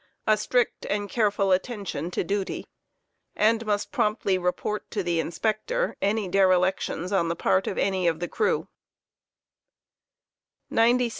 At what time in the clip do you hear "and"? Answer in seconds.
0.89-1.09, 3.35-3.67